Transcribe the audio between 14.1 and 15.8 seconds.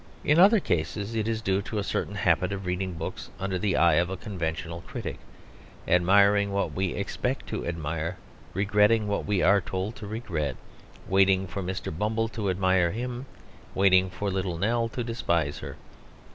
Little Nell to despise her.